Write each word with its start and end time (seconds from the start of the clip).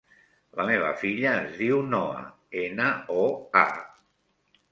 La 0.59 0.63
meva 0.69 0.87
filla 1.01 1.33
es 1.41 1.59
diu 1.59 1.83
Noa: 1.91 2.23
ena, 2.63 2.89
o, 3.19 3.27
a. 3.65 3.65